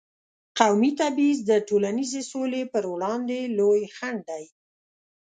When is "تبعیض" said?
0.99-1.39